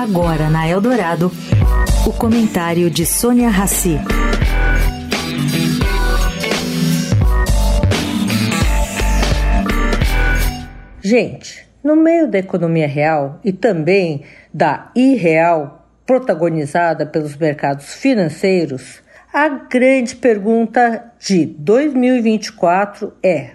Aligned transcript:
Agora 0.00 0.48
na 0.48 0.66
Eldorado, 0.66 1.30
o 2.06 2.12
comentário 2.14 2.88
de 2.88 3.04
Sônia 3.04 3.50
Rassi. 3.50 3.98
Gente, 11.02 11.66
no 11.84 11.96
meio 11.96 12.30
da 12.30 12.38
economia 12.38 12.88
real 12.88 13.40
e 13.44 13.52
também 13.52 14.22
da 14.54 14.90
irreal 14.96 15.86
protagonizada 16.06 17.04
pelos 17.04 17.36
mercados 17.36 17.92
financeiros, 17.92 19.02
a 19.30 19.50
grande 19.50 20.16
pergunta 20.16 21.12
de 21.18 21.44
2024 21.44 23.12
é: 23.22 23.50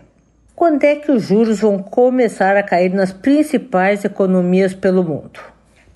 quando 0.55 0.83
é 0.83 0.93
que 0.93 1.11
os 1.11 1.23
juros 1.23 1.61
vão 1.61 1.79
começar 1.79 2.55
a 2.55 2.61
cair 2.61 2.93
nas 2.93 3.11
principais 3.11 4.05
economias 4.05 4.75
pelo 4.75 5.03
mundo? 5.03 5.54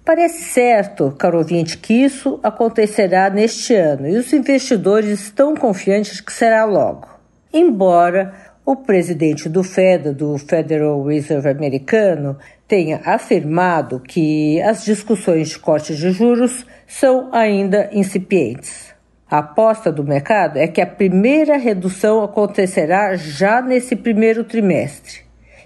Parece 0.09 0.41
certo, 0.45 1.11
caro 1.11 1.37
ouvinte, 1.37 1.77
que 1.77 1.93
isso 1.93 2.39
acontecerá 2.41 3.29
neste 3.29 3.75
ano 3.75 4.07
e 4.07 4.17
os 4.17 4.33
investidores 4.33 5.07
estão 5.21 5.53
confiantes 5.53 6.19
que 6.19 6.33
será 6.33 6.65
logo. 6.65 7.07
Embora 7.53 8.33
o 8.65 8.75
presidente 8.75 9.47
do 9.47 9.61
Fed, 9.61 10.11
do 10.11 10.35
Federal 10.39 11.03
Reserve 11.03 11.47
americano, 11.49 12.39
tenha 12.67 12.99
afirmado 13.05 13.99
que 13.99 14.59
as 14.63 14.83
discussões 14.83 15.49
de 15.49 15.59
corte 15.59 15.95
de 15.95 16.09
juros 16.09 16.65
são 16.87 17.29
ainda 17.31 17.87
incipientes. 17.93 18.91
A 19.29 19.37
aposta 19.37 19.91
do 19.91 20.03
mercado 20.03 20.57
é 20.57 20.67
que 20.67 20.81
a 20.81 20.87
primeira 20.87 21.55
redução 21.55 22.23
acontecerá 22.23 23.15
já 23.15 23.61
nesse 23.61 23.95
primeiro 23.95 24.43
trimestre. 24.43 25.19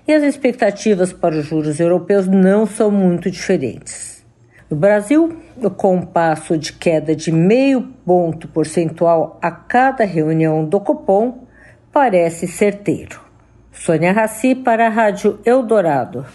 E 0.05 0.11
as 0.11 0.21
expectativas 0.21 1.13
para 1.13 1.33
os 1.33 1.45
juros 1.45 1.79
europeus 1.79 2.27
não 2.27 2.65
são 2.65 2.91
muito 2.91 3.31
diferentes. 3.31 4.21
No 4.73 4.79
Brasil, 4.79 5.37
o 5.61 5.69
compasso 5.69 6.57
de 6.57 6.73
queda 6.73 7.15
de 7.15 7.31
meio 7.31 7.93
ponto 8.03 8.47
percentual 8.47 9.37
a 9.39 9.51
cada 9.51 10.03
reunião 10.03 10.65
do 10.65 10.79
Copom 10.79 11.43
parece 11.91 12.47
certeiro. 12.47 13.21
Sônia 13.71 14.11
Raci 14.11 14.55
para 14.55 14.87
a 14.87 14.89
Rádio 14.89 15.39
Eldorado. 15.45 16.25